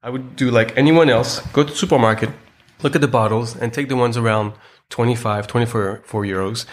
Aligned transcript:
I 0.00 0.10
would 0.10 0.36
do 0.36 0.52
like 0.52 0.76
anyone 0.76 1.10
else, 1.10 1.40
go 1.52 1.64
to 1.64 1.70
the 1.70 1.76
supermarket, 1.76 2.30
look 2.84 2.94
at 2.94 3.00
the 3.00 3.08
bottles, 3.08 3.56
and 3.56 3.72
take 3.72 3.88
the 3.88 3.96
ones 3.96 4.16
around 4.16 4.52
25, 4.90 5.48
24 5.48 6.02
4 6.04 6.22
euros. 6.22 6.66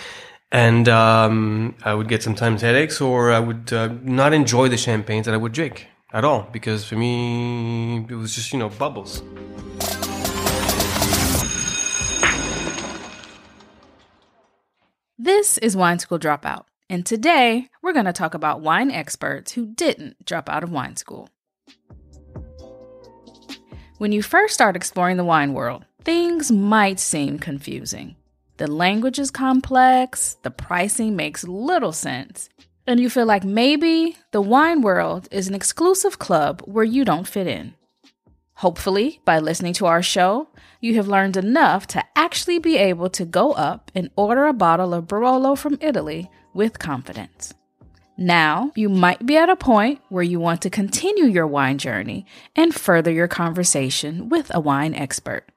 And 0.51 0.87
um, 0.87 1.73
I 1.83 1.95
would 1.95 2.07
get 2.07 2.21
sometimes 2.21 2.61
headaches, 2.61 3.01
or 3.01 3.31
I 3.31 3.39
would 3.39 3.73
uh, 3.73 3.95
not 4.03 4.33
enjoy 4.33 4.69
the 4.69 4.77
champagnes 4.77 5.25
that 5.25 5.33
I 5.33 5.37
would 5.37 5.53
drink 5.53 5.87
at 6.13 6.23
all, 6.23 6.47
because 6.51 6.85
for 6.85 6.97
me, 6.97 8.05
it 8.07 8.13
was 8.13 8.35
just, 8.35 8.53
you 8.53 8.59
know, 8.59 8.69
bubbles. 8.69 9.23
This 15.17 15.57
is 15.57 15.75
Wine 15.75 15.97
School 15.97 16.19
Dropout, 16.19 16.65
and 16.91 17.03
today 17.03 17.69
we're 17.81 17.93
going 17.93 18.05
to 18.05 18.13
talk 18.13 18.35
about 18.35 18.61
wine 18.61 18.91
experts 18.91 19.53
who 19.53 19.65
didn't 19.65 20.23
drop 20.23 20.47
out 20.47 20.63
of 20.63 20.71
wine 20.71 20.95
school. 20.95 21.29
When 23.97 24.11
you 24.11 24.21
first 24.21 24.53
start 24.53 24.75
exploring 24.75 25.15
the 25.15 25.23
wine 25.23 25.53
world, 25.53 25.85
things 26.03 26.51
might 26.51 26.99
seem 26.99 27.39
confusing. 27.39 28.17
The 28.57 28.69
language 28.69 29.19
is 29.19 29.31
complex, 29.31 30.35
the 30.43 30.51
pricing 30.51 31.15
makes 31.15 31.45
little 31.45 31.93
sense, 31.93 32.49
and 32.85 32.99
you 32.99 33.09
feel 33.09 33.25
like 33.25 33.45
maybe 33.45 34.17
the 34.31 34.41
wine 34.41 34.81
world 34.81 35.29
is 35.31 35.47
an 35.47 35.53
exclusive 35.53 36.19
club 36.19 36.61
where 36.65 36.83
you 36.83 37.05
don't 37.05 37.25
fit 37.25 37.47
in. 37.47 37.73
Hopefully, 38.55 39.21
by 39.23 39.39
listening 39.39 39.73
to 39.75 39.85
our 39.85 40.03
show, 40.03 40.49
you 40.81 40.95
have 40.95 41.07
learned 41.07 41.37
enough 41.37 41.87
to 41.87 42.03
actually 42.17 42.59
be 42.59 42.75
able 42.75 43.09
to 43.11 43.23
go 43.23 43.53
up 43.53 43.91
and 43.95 44.09
order 44.17 44.45
a 44.45 44.51
bottle 44.51 44.93
of 44.93 45.07
Barolo 45.07 45.57
from 45.57 45.77
Italy 45.79 46.29
with 46.53 46.79
confidence. 46.79 47.53
Now, 48.17 48.71
you 48.75 48.87
might 48.87 49.25
be 49.25 49.35
at 49.35 49.49
a 49.49 49.57
point 49.57 49.99
where 50.09 50.23
you 50.23 50.39
want 50.39 50.61
to 50.61 50.69
continue 50.69 51.25
your 51.25 51.47
wine 51.47 51.77
journey 51.77 52.25
and 52.55 52.73
further 52.73 53.11
your 53.11 53.27
conversation 53.27 54.29
with 54.29 54.53
a 54.53 54.59
wine 54.59 54.93
expert. 54.93 55.49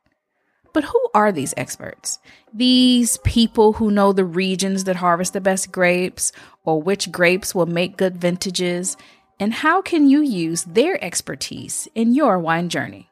But 0.73 0.85
who 0.85 1.09
are 1.15 1.31
these 1.31 1.55
experts? 1.57 2.19
These 2.53 3.17
people 3.19 3.75
who 3.75 3.91
know 3.91 4.13
the 4.13 4.25
regions 4.25 4.85
that 4.85 4.97
harvest 4.97 5.33
the 5.33 5.41
best 5.41 5.71
grapes 5.71 6.33
or 6.65 6.83
which 6.83 7.13
grapes 7.13 7.55
will 7.55 7.67
make 7.67 7.97
good 7.97 8.19
vintages, 8.19 8.97
and 9.41 9.55
how 9.55 9.81
can 9.81 10.09
you 10.09 10.21
use 10.21 10.65
their 10.65 11.03
expertise 11.03 11.89
in 11.95 12.13
your 12.13 12.39
wine 12.39 12.69
journey? 12.69 13.09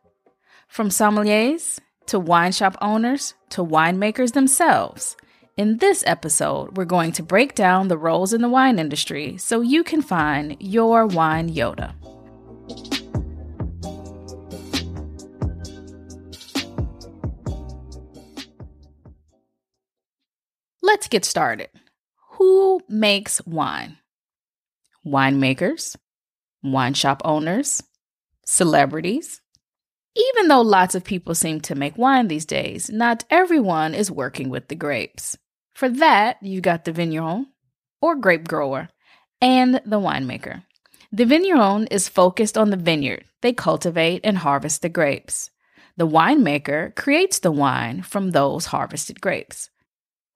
From 0.68 0.88
sommeliers 0.88 1.78
to 2.06 2.18
wine 2.18 2.52
shop 2.52 2.76
owners 2.80 3.34
to 3.50 3.64
winemakers 3.64 4.32
themselves. 4.32 5.16
In 5.56 5.78
this 5.78 6.04
episode, 6.06 6.76
we're 6.76 6.84
going 6.84 7.12
to 7.12 7.22
break 7.22 7.54
down 7.54 7.88
the 7.88 7.96
roles 7.96 8.34
in 8.34 8.42
the 8.42 8.48
wine 8.50 8.78
industry 8.78 9.38
so 9.38 9.62
you 9.62 9.82
can 9.82 10.02
find 10.02 10.54
your 10.60 11.06
wine 11.06 11.48
Yoda. 11.48 11.94
Let's 20.82 21.08
get 21.08 21.24
started. 21.24 21.70
Who 22.32 22.82
makes 22.90 23.40
wine? 23.46 23.96
Winemakers, 25.06 25.96
wine 26.62 26.92
shop 26.92 27.22
owners, 27.24 27.82
celebrities. 28.44 29.40
Even 30.14 30.48
though 30.48 30.60
lots 30.60 30.94
of 30.94 31.02
people 31.02 31.34
seem 31.34 31.62
to 31.62 31.74
make 31.74 31.96
wine 31.96 32.28
these 32.28 32.44
days, 32.44 32.90
not 32.90 33.24
everyone 33.30 33.94
is 33.94 34.10
working 34.10 34.50
with 34.50 34.68
the 34.68 34.74
grapes. 34.74 35.38
For 35.76 35.90
that, 35.90 36.42
you 36.42 36.62
got 36.62 36.86
the 36.86 36.92
vigneron, 36.92 37.48
or 38.00 38.16
grape 38.16 38.48
grower, 38.48 38.88
and 39.42 39.74
the 39.84 40.00
winemaker. 40.00 40.62
The 41.12 41.26
vigneron 41.26 41.86
is 41.88 42.08
focused 42.08 42.56
on 42.56 42.70
the 42.70 42.78
vineyard. 42.78 43.26
They 43.42 43.52
cultivate 43.52 44.22
and 44.24 44.38
harvest 44.38 44.80
the 44.80 44.88
grapes. 44.88 45.50
The 45.98 46.08
winemaker 46.08 46.94
creates 46.94 47.40
the 47.40 47.52
wine 47.52 48.00
from 48.00 48.30
those 48.30 48.64
harvested 48.64 49.20
grapes. 49.20 49.68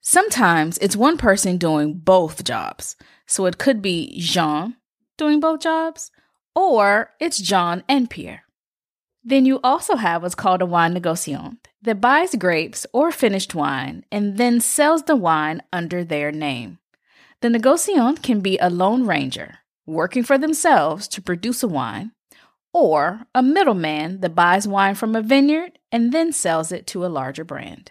Sometimes 0.02 0.76
it's 0.76 0.94
one 0.94 1.16
person 1.16 1.56
doing 1.56 1.94
both 1.94 2.44
jobs. 2.44 2.94
So 3.26 3.46
it 3.46 3.56
could 3.56 3.80
be 3.80 4.20
Jean 4.20 4.76
doing 5.16 5.40
both 5.40 5.60
jobs, 5.60 6.10
or 6.54 7.12
it's 7.18 7.38
John 7.38 7.82
and 7.88 8.10
Pierre. 8.10 8.42
Then 9.22 9.44
you 9.44 9.60
also 9.62 9.96
have 9.96 10.22
what's 10.22 10.34
called 10.34 10.62
a 10.62 10.66
wine 10.66 10.94
negociant 10.94 11.58
that 11.82 12.00
buys 12.00 12.34
grapes 12.34 12.86
or 12.92 13.10
finished 13.12 13.54
wine 13.54 14.04
and 14.10 14.36
then 14.38 14.60
sells 14.60 15.04
the 15.04 15.16
wine 15.16 15.62
under 15.72 16.04
their 16.04 16.32
name. 16.32 16.78
The 17.40 17.48
negociant 17.48 18.22
can 18.22 18.40
be 18.40 18.58
a 18.58 18.70
lone 18.70 19.06
ranger 19.06 19.58
working 19.86 20.22
for 20.22 20.38
themselves 20.38 21.08
to 21.08 21.22
produce 21.22 21.62
a 21.62 21.68
wine, 21.68 22.12
or 22.72 23.22
a 23.34 23.42
middleman 23.42 24.20
that 24.20 24.34
buys 24.34 24.68
wine 24.68 24.94
from 24.94 25.16
a 25.16 25.22
vineyard 25.22 25.78
and 25.90 26.12
then 26.12 26.32
sells 26.32 26.70
it 26.70 26.86
to 26.86 27.04
a 27.04 27.08
larger 27.08 27.44
brand. 27.44 27.90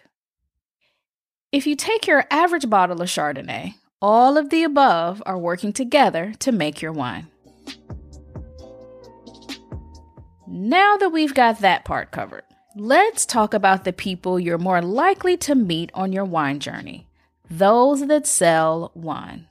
If 1.52 1.66
you 1.66 1.76
take 1.76 2.06
your 2.06 2.24
average 2.30 2.70
bottle 2.70 3.02
of 3.02 3.08
Chardonnay, 3.08 3.74
all 4.00 4.38
of 4.38 4.50
the 4.50 4.62
above 4.62 5.22
are 5.26 5.36
working 5.36 5.72
together 5.72 6.32
to 6.38 6.52
make 6.52 6.80
your 6.80 6.92
wine. 6.92 7.28
Now 10.52 10.96
that 10.96 11.10
we've 11.10 11.32
got 11.32 11.60
that 11.60 11.84
part 11.84 12.10
covered, 12.10 12.42
let's 12.74 13.24
talk 13.24 13.54
about 13.54 13.84
the 13.84 13.92
people 13.92 14.40
you're 14.40 14.58
more 14.58 14.82
likely 14.82 15.36
to 15.36 15.54
meet 15.54 15.92
on 15.94 16.12
your 16.12 16.24
wine 16.24 16.58
journey 16.58 17.06
those 17.48 18.04
that 18.08 18.26
sell 18.26 18.90
wine. 18.94 19.46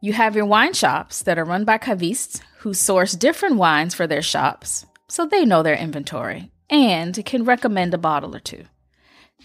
You 0.00 0.14
have 0.14 0.34
your 0.34 0.46
wine 0.46 0.72
shops 0.72 1.22
that 1.24 1.38
are 1.38 1.44
run 1.44 1.66
by 1.66 1.76
cavistes 1.76 2.40
who 2.60 2.72
source 2.72 3.12
different 3.12 3.56
wines 3.56 3.94
for 3.94 4.06
their 4.06 4.22
shops, 4.22 4.86
so 5.08 5.26
they 5.26 5.44
know 5.44 5.62
their 5.62 5.76
inventory 5.76 6.50
and 6.70 7.22
can 7.26 7.44
recommend 7.44 7.92
a 7.92 7.98
bottle 7.98 8.34
or 8.34 8.40
two. 8.40 8.64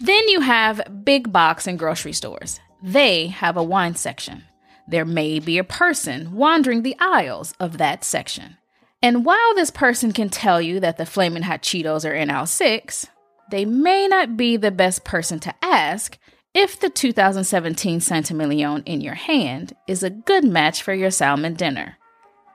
Then 0.00 0.28
you 0.28 0.40
have 0.40 1.04
big 1.04 1.30
box 1.30 1.66
and 1.66 1.78
grocery 1.78 2.14
stores. 2.14 2.58
They 2.82 3.26
have 3.26 3.58
a 3.58 3.62
wine 3.62 3.96
section. 3.96 4.44
There 4.88 5.04
may 5.04 5.40
be 5.40 5.58
a 5.58 5.64
person 5.64 6.32
wandering 6.32 6.82
the 6.82 6.96
aisles 6.98 7.52
of 7.60 7.76
that 7.76 8.02
section. 8.02 8.56
And 9.02 9.24
while 9.24 9.54
this 9.54 9.70
person 9.70 10.12
can 10.12 10.28
tell 10.28 10.60
you 10.60 10.80
that 10.80 10.96
the 10.96 11.06
Flamin' 11.06 11.42
Hot 11.42 11.62
Cheetos 11.62 12.08
are 12.08 12.14
in 12.14 12.30
aisle 12.30 12.46
6, 12.46 13.06
they 13.50 13.64
may 13.64 14.08
not 14.08 14.36
be 14.36 14.56
the 14.56 14.70
best 14.70 15.04
person 15.04 15.38
to 15.40 15.54
ask 15.62 16.18
if 16.54 16.80
the 16.80 16.88
2017 16.88 18.00
Saint 18.00 18.30
Emilion 18.30 18.82
in 18.84 19.00
your 19.00 19.14
hand 19.14 19.76
is 19.86 20.02
a 20.02 20.10
good 20.10 20.44
match 20.44 20.82
for 20.82 20.94
your 20.94 21.10
salmon 21.10 21.54
dinner. 21.54 21.98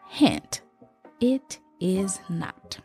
Hint, 0.09 0.61
it 1.19 1.59
is 1.79 2.19
not. 2.27 2.79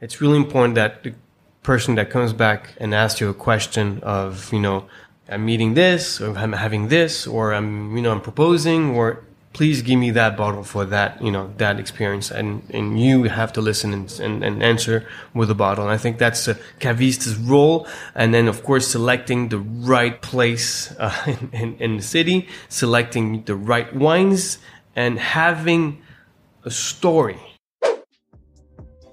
It's 0.00 0.22
really 0.22 0.38
important 0.38 0.76
that 0.76 1.02
the 1.02 1.14
person 1.62 1.94
that 1.96 2.08
comes 2.08 2.32
back 2.32 2.70
and 2.78 2.94
asks 2.94 3.20
you 3.20 3.28
a 3.28 3.34
question 3.34 4.00
of, 4.02 4.50
you 4.52 4.58
know, 4.58 4.86
I'm 5.30 5.44
meeting 5.44 5.74
this, 5.74 6.20
or 6.20 6.36
I'm 6.36 6.52
having 6.52 6.88
this, 6.88 7.26
or 7.26 7.54
I'm, 7.54 7.96
you 7.96 8.02
know, 8.02 8.10
I'm 8.10 8.20
proposing, 8.20 8.90
or 8.96 9.22
please 9.52 9.82
give 9.82 9.98
me 9.98 10.10
that 10.12 10.36
bottle 10.36 10.62
for 10.62 10.84
that, 10.86 11.22
you 11.22 11.30
know, 11.30 11.52
that 11.58 11.78
experience. 11.78 12.30
And, 12.30 12.62
and 12.70 13.00
you 13.00 13.24
have 13.24 13.52
to 13.54 13.60
listen 13.60 13.92
and, 13.92 14.20
and, 14.20 14.44
and 14.44 14.62
answer 14.62 15.06
with 15.34 15.50
a 15.50 15.54
bottle. 15.54 15.84
And 15.84 15.92
I 15.92 15.98
think 15.98 16.18
that's 16.18 16.48
a 16.48 16.54
caviste's 16.80 17.36
role. 17.36 17.86
And 18.14 18.34
then, 18.34 18.48
of 18.48 18.64
course, 18.64 18.88
selecting 18.88 19.48
the 19.48 19.58
right 19.58 20.20
place 20.20 20.92
uh, 20.98 21.14
in, 21.26 21.50
in, 21.52 21.76
in 21.76 21.96
the 21.98 22.02
city, 22.02 22.48
selecting 22.68 23.44
the 23.44 23.54
right 23.54 23.94
wines, 23.94 24.58
and 24.96 25.18
having 25.18 26.02
a 26.64 26.70
story 26.70 27.38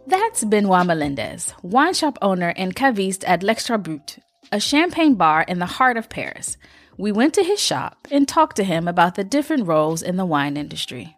that's 0.07 0.45
Benoit 0.45 0.85
Melendez, 0.85 1.53
wine 1.63 1.93
shop 1.93 2.17
owner 2.21 2.53
and 2.55 2.73
caviste 2.73 3.25
at 3.27 3.43
L'Extra 3.43 3.81
Brut, 3.81 4.17
a 4.51 4.59
champagne 4.59 5.15
bar 5.15 5.43
in 5.47 5.59
the 5.59 5.65
heart 5.65 5.97
of 5.97 6.09
Paris, 6.09 6.57
we 6.97 7.11
went 7.11 7.33
to 7.33 7.43
his 7.43 7.59
shop 7.59 8.07
and 8.11 8.27
talked 8.27 8.55
to 8.55 8.63
him 8.63 8.87
about 8.87 9.15
the 9.15 9.23
different 9.23 9.67
roles 9.67 10.01
in 10.01 10.17
the 10.17 10.25
wine 10.25 10.57
industry. 10.57 11.15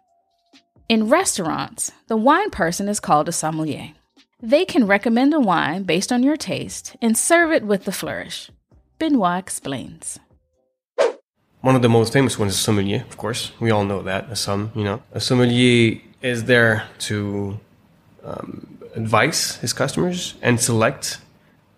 In 0.88 1.08
restaurants, 1.08 1.92
the 2.08 2.16
wine 2.16 2.50
person 2.50 2.88
is 2.88 3.00
called 3.00 3.28
a 3.28 3.32
sommelier. 3.32 3.92
They 4.42 4.64
can 4.64 4.86
recommend 4.86 5.32
a 5.32 5.40
wine 5.40 5.84
based 5.84 6.10
on 6.10 6.22
your 6.22 6.36
taste 6.36 6.96
and 7.00 7.16
serve 7.16 7.52
it 7.52 7.62
with 7.62 7.84
the 7.84 7.92
flourish. 7.92 8.50
Benoit 8.98 9.38
explains. 9.38 10.18
One 11.60 11.76
of 11.76 11.82
the 11.82 11.88
most 11.88 12.12
famous 12.12 12.38
ones 12.38 12.54
is 12.54 12.60
sommelier, 12.60 13.04
of 13.08 13.16
course. 13.16 13.52
We 13.60 13.70
all 13.70 13.84
know 13.84 14.02
that. 14.02 14.30
A 14.30 14.36
some, 14.36 14.72
you 14.74 14.82
know, 14.82 15.02
a 15.12 15.20
sommelier 15.20 16.00
is 16.22 16.44
there 16.44 16.88
to 17.00 17.60
um, 18.24 18.78
advise 18.94 19.56
his 19.56 19.72
customers 19.72 20.34
and 20.42 20.58
select 20.58 21.18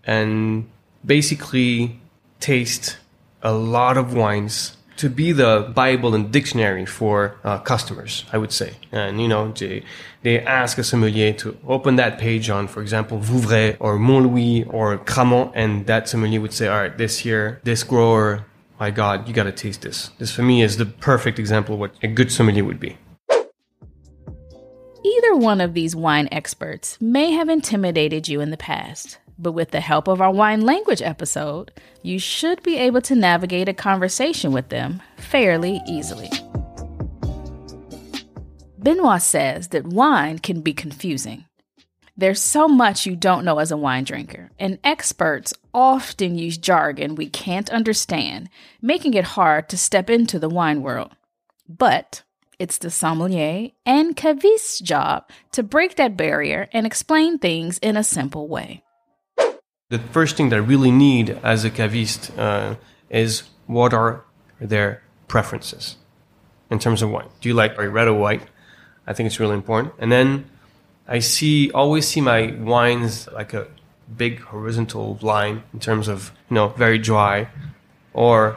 and 0.05 0.69
basically 1.05 2.01
taste 2.41 2.99
a 3.43 3.53
lot 3.53 3.97
of 3.97 4.15
wines 4.15 4.77
to 4.97 5.09
be 5.09 5.33
the 5.33 5.73
Bible 5.75 6.15
and 6.15 6.31
dictionary 6.31 6.87
for 6.87 7.37
uh, 7.45 7.59
customers, 7.59 8.25
I 8.33 8.39
would 8.39 8.53
say. 8.53 8.77
And, 8.93 9.21
you 9.21 9.27
know, 9.27 9.51
they, 9.53 9.85
they 10.23 10.39
ask 10.41 10.79
a 10.79 10.85
sommelier 10.85 11.33
to 11.35 11.59
open 11.67 11.97
that 11.97 12.19
page 12.19 12.51
on, 12.51 12.69
for 12.69 12.83
example, 12.83 13.19
Vouvray 13.19 13.77
or 13.81 13.99
Montlouis 13.99 14.65
or 14.73 14.99
Cramant, 14.99 15.53
and 15.55 15.87
that 15.87 16.09
sommelier 16.09 16.41
would 16.41 16.53
say, 16.53 16.69
all 16.69 16.79
right, 16.79 16.97
this 16.97 17.25
year, 17.25 17.61
this 17.65 17.83
grower, 17.83 18.47
my 18.79 18.91
God, 18.91 19.27
you 19.27 19.35
got 19.35 19.45
to 19.45 19.53
taste 19.53 19.83
this. 19.83 20.11
This 20.19 20.31
for 20.31 20.43
me 20.43 20.63
is 20.63 20.77
the 20.77 20.87
perfect 20.87 21.39
example 21.39 21.75
of 21.75 21.81
what 21.81 21.95
a 22.03 22.09
good 22.09 22.31
sommelier 22.31 22.65
would 22.65 22.81
be. 22.81 22.97
Either 25.05 25.35
one 25.35 25.61
of 25.61 25.75
these 25.75 25.97
wine 25.97 26.29
experts 26.31 26.97
may 27.01 27.33
have 27.33 27.49
intimidated 27.49 28.29
you 28.29 28.41
in 28.41 28.51
the 28.51 28.57
past, 28.57 29.19
but 29.39 29.53
with 29.53 29.71
the 29.71 29.81
help 29.81 30.09
of 30.09 30.21
our 30.21 30.33
wine 30.33 30.61
language 30.61 31.03
episode, 31.03 31.73
you 32.03 32.19
should 32.19 32.63
be 32.63 32.77
able 32.77 33.01
to 33.03 33.15
navigate 33.15 33.69
a 33.69 33.75
conversation 33.75 34.53
with 34.53 34.69
them 34.69 35.03
fairly 35.17 35.81
easily. 35.87 36.31
Benoit 38.79 39.23
says 39.23 39.69
that 39.69 39.87
wine 39.87 40.39
can 40.39 40.61
be 40.61 40.73
confusing. 40.73 41.45
There's 42.17 42.41
so 42.41 42.69
much 42.69 43.07
you 43.07 43.17
don't 43.17 43.45
know 43.45 43.59
as 43.59 43.71
a 43.71 43.77
wine 43.77 44.05
drinker, 44.05 44.51
and 44.59 44.79
experts 44.85 45.55
often 45.73 46.37
use 46.37 46.59
jargon 46.59 47.15
we 47.15 47.29
can't 47.29 47.71
understand, 47.71 48.51
making 48.83 49.15
it 49.15 49.25
hard 49.25 49.69
to 49.71 49.79
step 49.79 50.11
into 50.11 50.39
the 50.39 50.49
wine 50.49 50.83
world. 50.83 51.13
But 51.69 52.23
it's 52.59 52.79
the 52.79 52.91
sommelier 52.91 53.71
and 53.87 54.15
cavist's 54.15 54.79
job 54.79 55.29
to 55.53 55.63
break 55.63 55.97
that 55.97 56.17
barrier 56.17 56.69
and 56.73 56.87
explain 56.87 57.39
things 57.39 57.79
in 57.79 57.97
a 57.97 58.05
simple 58.05 58.47
way. 58.47 58.83
The 59.93 59.99
first 59.99 60.39
thing 60.39 60.49
that 60.49 60.57
I 60.57 60.61
really 60.61 60.91
need 60.91 61.39
as 61.43 61.67
a 61.67 61.71
caviste 61.71 62.31
uh, 62.39 62.77
is 63.11 63.43
what 63.67 63.93
are 63.93 64.25
their 64.59 65.03
preferences 65.29 65.97
in 66.71 66.79
terms 66.79 67.03
of 67.03 67.11
wine. 67.11 67.29
Do 67.43 67.51
you 67.51 67.55
like 67.55 67.79
are 67.79 67.87
red 67.91 68.09
or 68.09 68.15
white? 68.15 68.41
I 69.07 69.13
think 69.13 69.27
it's 69.27 69.39
really 69.39 69.53
important. 69.53 69.93
And 69.99 70.11
then 70.11 70.47
I 71.07 71.19
see 71.19 71.71
always 71.73 72.09
see 72.09 72.23
my 72.23 72.53
wines 72.53 73.29
like 73.35 73.53
a 73.53 73.67
big 74.17 74.41
horizontal 74.41 75.19
line 75.21 75.63
in 75.75 75.79
terms 75.79 76.09
of 76.09 76.33
you 76.49 76.55
know 76.55 76.69
very 76.69 76.99
dry 76.99 77.49
or 78.15 78.57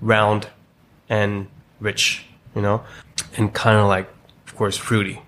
round 0.00 0.48
and 1.08 1.46
rich, 1.78 2.26
you 2.56 2.62
know, 2.62 2.82
and 3.36 3.54
kind 3.54 3.78
of 3.78 3.86
like 3.86 4.08
of 4.48 4.56
course 4.56 4.76
fruity. 4.76 5.22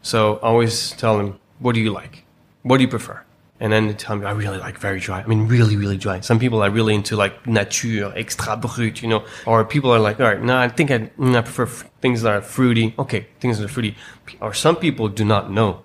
So 0.00 0.36
I 0.36 0.46
always 0.46 0.92
tell 0.92 1.18
them, 1.18 1.38
what 1.58 1.74
do 1.74 1.82
you 1.82 1.92
like? 1.92 2.24
What 2.62 2.78
do 2.78 2.84
you 2.84 2.88
prefer? 2.88 3.23
And 3.60 3.72
then 3.72 3.86
they 3.86 3.94
tell 3.94 4.16
me, 4.16 4.26
I 4.26 4.32
really 4.32 4.58
like 4.58 4.78
very 4.78 4.98
dry. 4.98 5.22
I 5.22 5.26
mean, 5.26 5.46
really, 5.46 5.76
really 5.76 5.96
dry. 5.96 6.20
Some 6.20 6.38
people 6.40 6.62
are 6.62 6.70
really 6.70 6.94
into 6.94 7.16
like 7.16 7.46
nature, 7.46 8.12
extra 8.16 8.56
brut, 8.56 9.00
you 9.00 9.08
know, 9.08 9.24
or 9.46 9.64
people 9.64 9.92
are 9.92 10.00
like, 10.00 10.18
all 10.18 10.26
right, 10.26 10.42
no, 10.42 10.56
I 10.56 10.68
think 10.68 10.90
I, 10.90 11.10
I 11.18 11.40
prefer 11.40 11.64
f- 11.64 11.88
things 12.00 12.22
that 12.22 12.32
are 12.32 12.42
fruity. 12.42 12.94
Okay, 12.98 13.28
things 13.38 13.58
that 13.58 13.66
are 13.66 13.68
fruity. 13.68 13.96
Or 14.40 14.52
some 14.52 14.76
people 14.76 15.08
do 15.08 15.24
not 15.24 15.52
know. 15.52 15.82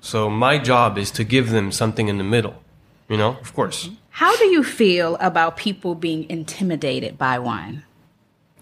So 0.00 0.30
my 0.30 0.58
job 0.58 0.96
is 0.96 1.10
to 1.12 1.24
give 1.24 1.50
them 1.50 1.72
something 1.72 2.08
in 2.08 2.18
the 2.18 2.24
middle, 2.24 2.62
you 3.08 3.16
know, 3.16 3.38
of 3.40 3.54
course. 3.54 3.90
How 4.10 4.36
do 4.36 4.44
you 4.44 4.62
feel 4.62 5.16
about 5.16 5.56
people 5.56 5.96
being 5.96 6.30
intimidated 6.30 7.18
by 7.18 7.38
wine? 7.38 7.82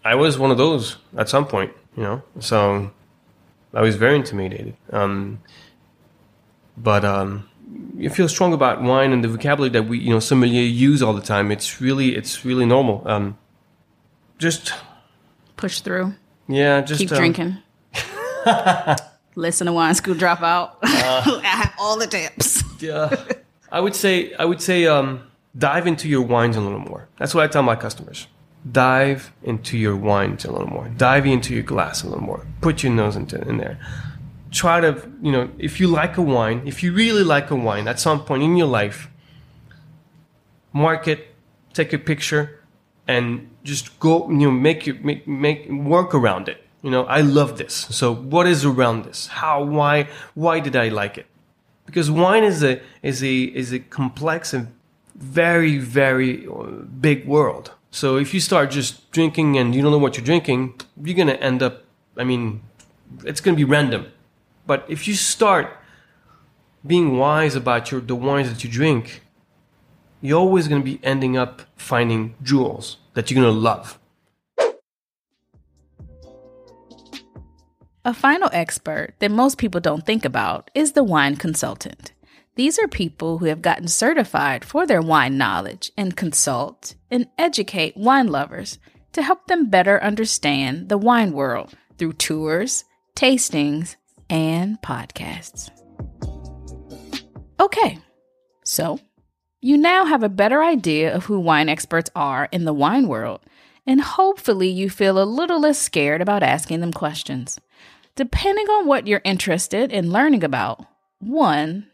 I 0.05 0.15
was 0.15 0.39
one 0.39 0.51
of 0.51 0.57
those 0.57 0.97
at 1.19 1.29
some 1.29 1.47
point, 1.47 1.73
you 1.97 2.03
know, 2.03 2.23
so 2.41 2.91
I 3.75 3.83
was 3.83 3.97
very 3.97 4.17
intimidated. 4.17 4.75
Um, 4.91 5.41
but, 6.77 7.05
um, 7.05 7.49
you 8.03 8.11
feel 8.11 8.29
strong 8.29 8.53
about 8.53 8.83
wine 8.83 9.13
and 9.13 9.23
the 9.23 9.29
vocabulary 9.29 9.71
that 9.71 9.85
we, 9.85 9.97
you 10.01 10.11
know, 10.11 10.19
sommelier 10.19 10.63
use 10.63 11.03
all 11.03 11.13
the 11.13 11.23
time. 11.23 11.53
It's 11.53 11.81
really, 11.81 12.17
it's 12.17 12.45
really 12.45 12.67
normal. 12.67 13.03
Um, 13.07 13.39
just 14.39 14.75
push 15.57 15.81
through. 15.81 16.15
Yeah, 16.49 16.81
just 16.81 16.99
keep 16.99 17.13
um, 17.13 17.19
drinking. 17.19 17.59
Listen 19.37 19.69
to 19.69 19.73
wine 19.73 19.95
school 19.95 20.17
dropout. 20.17 20.73
Uh, 20.83 21.41
I 21.45 21.47
have 21.47 21.75
all 21.79 21.97
the 21.97 22.09
tips. 22.09 22.65
yeah, 22.81 23.25
I 23.71 23.79
would 23.79 23.95
say, 23.95 24.35
I 24.35 24.47
would 24.47 24.61
say, 24.61 24.87
um, 24.87 25.31
dive 25.57 25.87
into 25.87 26.09
your 26.09 26.23
wines 26.23 26.57
a 26.57 26.61
little 26.61 26.81
more. 26.81 27.09
That's 27.19 27.37
what 27.37 27.45
I 27.45 27.47
tell 27.47 27.63
my 27.63 27.77
customers. 27.77 28.27
Dive 28.71 29.33
into 29.45 29.79
your 29.79 29.97
wines 29.97 30.45
a 30.45 30.51
little 30.51 30.69
more. 30.69 30.89
Dive 30.89 31.25
into 31.25 31.55
your 31.55 31.63
glass 31.63 32.03
a 32.03 32.09
little 32.09 32.25
more. 32.25 32.45
Put 32.61 32.83
your 32.83 32.93
nose 32.93 33.15
into 33.15 33.41
in 33.49 33.59
there 33.59 33.79
try 34.53 34.81
to, 34.81 35.11
you 35.23 35.33
know, 35.33 35.51
if 35.59 35.81
you 35.81 35.89
like 35.89 36.17
a 36.19 36.23
wine, 36.23 36.63
if 36.67 36.83
you 36.83 36.93
really 36.93 37.25
like 37.25 37.51
a 37.51 37.57
wine 37.57 37.89
at 37.89 37.99
some 37.99 38.25
point 38.25 38.43
in 38.43 38.57
your 38.57 38.69
life, 38.69 39.09
mark 40.73 41.09
it, 41.09 41.35
take 41.73 41.93
a 41.93 41.99
picture, 41.99 42.61
and 43.09 43.49
just 43.65 43.99
go, 43.99 44.29
you 44.29 44.37
know, 44.37 44.51
make 44.51 44.87
your, 44.87 44.97
make, 44.97 45.27
make, 45.27 45.69
work 45.71 46.15
around 46.15 46.49
it. 46.49 46.65
You 46.83 46.91
know, 46.91 47.05
I 47.05 47.21
love 47.21 47.59
this. 47.59 47.75
So 47.91 48.15
what 48.15 48.47
is 48.47 48.65
around 48.65 49.05
this? 49.05 49.29
How, 49.29 49.63
why, 49.63 50.09
why 50.35 50.61
did 50.61 50.77
I 50.77 50.89
like 50.89 51.17
it? 51.17 51.27
Because 51.87 52.11
wine 52.11 52.45
is 52.45 52.63
a, 52.63 52.81
is 53.03 53.23
a, 53.23 53.43
is 53.43 53.73
a 53.73 53.79
complex 53.79 54.53
and 54.53 54.69
very, 55.15 55.79
very 55.79 56.47
uh, 56.47 56.65
big 57.01 57.27
world. 57.27 57.73
So 57.91 58.17
if 58.17 58.35
you 58.35 58.41
start 58.41 58.71
just 58.71 59.11
drinking 59.13 59.57
and 59.59 59.75
you 59.75 59.83
don't 59.83 59.93
know 59.93 59.99
what 59.99 60.17
you're 60.17 60.25
drinking, 60.25 60.75
you're 61.03 61.17
going 61.17 61.29
to 61.29 61.41
end 61.43 61.63
up, 61.63 61.85
I 62.17 62.25
mean, 62.25 62.63
it's 63.25 63.41
going 63.41 63.57
to 63.57 63.65
be 63.65 63.65
random. 63.65 64.07
But 64.67 64.85
if 64.89 65.09
you 65.09 65.15
start 65.15 65.77
being 66.87 67.17
wise 67.19 67.55
about 67.55 67.91
your, 67.91 68.01
the 68.01 68.15
wines 68.15 68.49
that 68.49 68.65
you 68.65 68.71
drink, 68.71 69.23
you're 70.21 70.39
always 70.39 70.69
going 70.69 70.81
to 70.81 70.85
be 70.85 71.01
ending 71.03 71.37
up 71.37 71.63
finding 71.77 72.35
jewels 72.43 72.99
that 73.15 73.31
you're 73.31 73.43
going 73.43 73.53
to 73.53 73.61
love. 73.61 73.99
A 78.05 78.15
final 78.15 78.51
expert 78.53 79.15
that 79.21 79.31
most 79.31 79.59
people 79.59 79.81
don't 79.81 80.05
think 80.05 80.25
about 80.25 80.71
is 80.75 80.93
the 80.93 81.05
wine 81.05 81.37
consultant. 81.37 82.13
These 82.57 82.79
are 82.79 82.89
people 82.89 83.39
who 83.39 83.47
have 83.47 83.63
gotten 83.63 83.89
certified 83.89 84.65
for 84.65 84.87
their 84.87 85.01
wine 85.01 85.39
knowledge 85.39 85.93
and 85.97 86.17
consult 86.17 86.97
and 87.11 87.29
educate 87.39 87.97
wine 87.97 88.27
lovers 88.27 88.79
to 89.13 89.23
help 89.23 89.47
them 89.47 89.71
better 89.71 90.03
understand 90.03 90.89
the 90.89 90.99
wine 90.99 91.33
world 91.33 91.75
through 91.97 92.15
tours, 92.15 92.85
tastings, 93.15 93.97
and 94.33 94.81
podcasts. 94.81 95.71
Okay, 97.61 97.99
so 98.65 98.99
you 99.61 99.77
now 99.77 100.07
have 100.07 100.23
a 100.23 100.31
better 100.31 100.63
idea 100.63 101.15
of 101.15 101.27
who 101.27 101.39
wine 101.39 101.69
experts 101.69 102.11
are 102.17 102.49
in 102.51 102.65
the 102.65 102.73
wine 102.73 103.09
world, 103.09 103.41
and 103.87 104.01
hopefully 104.01 104.69
you 104.69 104.89
feel 104.89 105.23
a 105.23 105.25
little 105.25 105.61
less 105.61 105.79
scared 105.79 106.23
about 106.23 106.43
asking 106.43 106.81
them 106.81 106.95
questions. 106.95 107.61
Depending 108.17 108.67
on 108.69 108.87
what 108.87 109.07
you're 109.07 109.21
interested 109.23 109.93
in 109.93 110.11
learning 110.11 110.43
about, 110.43 110.87
one 111.19 111.87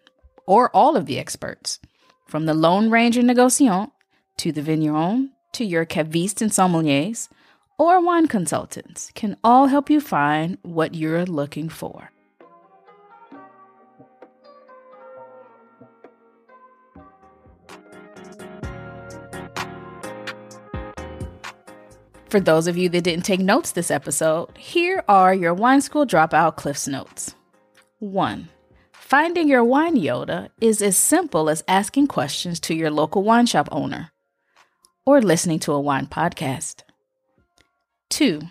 or 0.47 0.71
all 0.75 0.97
of 0.97 1.07
the 1.07 1.19
experts, 1.19 1.81
from 2.29 2.47
the 2.47 2.55
Lone 2.55 2.89
Ranger 2.89 3.21
Negociant 3.21 3.91
to 4.37 4.53
the 4.53 4.63
Vigneron 4.63 5.33
to 5.55 5.65
your 5.65 5.85
cavistes 5.85 6.41
and 6.41 6.53
sommeliers, 6.53 7.29
or 7.79 8.01
wine 8.01 8.29
consultants, 8.29 9.11
can 9.17 9.37
all 9.43 9.67
help 9.67 9.91
you 9.91 10.01
find 10.01 10.59
what 10.63 10.95
you're 10.95 11.27
looking 11.27 11.69
for. 11.69 12.13
For 22.29 22.41
those 22.41 22.67
of 22.67 22.77
you 22.77 22.91
that 22.91 23.05
didn't 23.05 23.25
take 23.25 23.41
notes 23.41 23.71
this 23.71 23.91
episode, 23.91 24.55
here 24.59 25.03
are 25.09 25.33
your 25.33 25.55
wine 25.55 25.81
school 25.81 26.05
dropout 26.05 26.57
Cliffs 26.57 26.87
Notes. 26.87 27.35
1. 28.01 28.51
Finding 28.93 29.49
your 29.49 29.65
wine 29.65 29.97
Yoda 29.97 30.51
is 30.61 30.83
as 30.83 30.99
simple 30.99 31.49
as 31.49 31.65
asking 31.67 32.09
questions 32.09 32.61
to 32.61 32.75
your 32.75 32.91
local 32.91 33.23
wine 33.23 33.47
shop 33.47 33.67
owner 33.73 34.13
or 35.07 35.23
listening 35.23 35.59
to 35.61 35.73
a 35.73 35.81
wine 35.81 36.07
podcast. 36.07 36.83
2. 38.11 38.43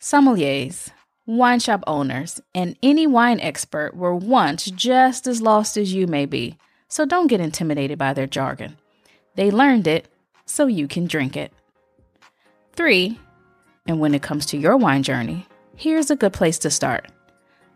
Sommeliers, 0.00 0.90
wine 1.26 1.60
shop 1.60 1.84
owners, 1.86 2.40
and 2.56 2.76
any 2.82 3.06
wine 3.06 3.38
expert 3.38 3.96
were 3.96 4.16
once 4.16 4.64
just 4.64 5.28
as 5.28 5.40
lost 5.40 5.76
as 5.76 5.94
you 5.94 6.08
may 6.08 6.26
be, 6.26 6.58
so 6.88 7.04
don't 7.04 7.28
get 7.28 7.40
intimidated 7.40 7.98
by 7.98 8.12
their 8.12 8.26
jargon. 8.26 8.76
They 9.36 9.52
learned 9.52 9.86
it 9.86 10.08
so 10.44 10.66
you 10.66 10.88
can 10.88 11.06
drink 11.06 11.36
it. 11.36 11.52
Three, 12.76 13.18
and 13.86 14.00
when 14.00 14.14
it 14.14 14.20
comes 14.20 14.44
to 14.46 14.58
your 14.58 14.76
wine 14.76 15.02
journey, 15.02 15.46
here's 15.76 16.10
a 16.10 16.16
good 16.16 16.34
place 16.34 16.58
to 16.58 16.70
start. 16.70 17.10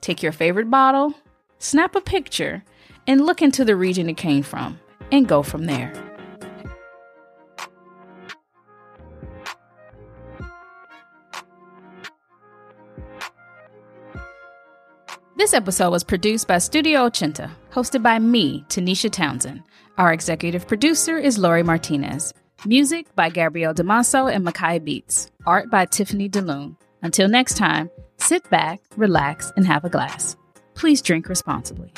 Take 0.03 0.23
your 0.23 0.31
favorite 0.31 0.71
bottle, 0.71 1.15
snap 1.59 1.97
a 1.97 2.03
picture, 2.03 2.63
and 3.07 3.25
look 3.25 3.41
into 3.41 3.65
the 3.65 3.77
region 3.77 4.11
it 4.11 4.19
came 4.19 4.43
from, 4.43 4.79
and 5.11 5.27
go 5.27 5.43
from 5.43 5.65
there. 5.65 5.91
This 15.39 15.55
episode 15.55 15.91
was 15.93 16.05
produced 16.05 16.47
by 16.47 16.59
Studio 16.59 17.09
Ochenta, 17.09 17.51
hosted 17.73 18.03
by 18.03 18.19
me, 18.19 18.67
Tanisha 18.69 19.11
Townsend. 19.11 19.63
Our 19.97 20.13
executive 20.13 20.69
producer 20.69 21.17
is 21.17 21.39
Lori 21.39 21.63
Martinez. 21.63 22.35
Music 22.67 23.07
by 23.15 23.31
Gabrielle 23.31 23.73
Damaso 23.73 24.31
and 24.31 24.47
Makai 24.47 24.85
Beats. 24.85 25.31
Art 25.47 25.71
by 25.71 25.87
Tiffany 25.87 26.29
DeLune. 26.29 26.77
Until 27.01 27.27
next 27.27 27.57
time, 27.57 27.89
sit 28.19 28.49
back, 28.51 28.83
relax, 28.99 29.51
and 29.57 29.67
have 29.67 29.87
a 29.87 29.89
glass. 29.89 30.37
Please 30.75 31.01
drink 31.01 31.31
responsibly. 31.31 31.91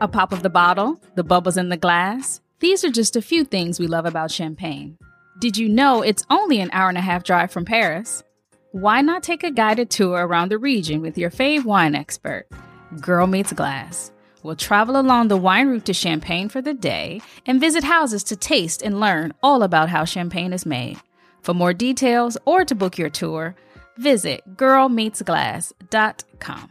A 0.00 0.08
pop 0.08 0.32
of 0.32 0.42
the 0.42 0.50
bottle, 0.50 1.00
the 1.14 1.22
bubbles 1.22 1.56
in 1.56 1.68
the 1.68 1.76
glass. 1.76 2.40
These 2.58 2.82
are 2.82 2.90
just 2.90 3.14
a 3.14 3.22
few 3.22 3.44
things 3.44 3.78
we 3.78 3.86
love 3.86 4.04
about 4.04 4.32
champagne. 4.32 4.98
Did 5.38 5.56
you 5.56 5.68
know 5.68 6.02
it's 6.02 6.24
only 6.28 6.58
an 6.58 6.70
hour 6.72 6.88
and 6.88 6.98
a 6.98 7.02
half 7.02 7.22
drive 7.22 7.52
from 7.52 7.64
Paris? 7.64 8.24
Why 8.72 9.00
not 9.00 9.22
take 9.22 9.44
a 9.44 9.52
guided 9.52 9.90
tour 9.90 10.26
around 10.26 10.50
the 10.50 10.58
region 10.58 11.02
with 11.02 11.16
your 11.18 11.30
fave 11.30 11.64
wine 11.64 11.94
expert? 11.94 12.48
Girl 13.00 13.26
Meets 13.26 13.52
Glass. 13.52 14.12
We'll 14.42 14.56
travel 14.56 14.98
along 14.98 15.28
the 15.28 15.36
wine 15.36 15.68
route 15.68 15.84
to 15.86 15.92
Champagne 15.92 16.48
for 16.48 16.62
the 16.62 16.74
day 16.74 17.20
and 17.46 17.60
visit 17.60 17.84
houses 17.84 18.24
to 18.24 18.36
taste 18.36 18.82
and 18.82 18.98
learn 19.00 19.34
all 19.42 19.62
about 19.62 19.88
how 19.88 20.04
champagne 20.04 20.52
is 20.52 20.64
made. 20.64 20.98
For 21.42 21.54
more 21.54 21.72
details 21.72 22.36
or 22.44 22.64
to 22.64 22.74
book 22.74 22.98
your 22.98 23.10
tour, 23.10 23.54
visit 23.96 24.42
girlmeetsglass.com. 24.56 26.70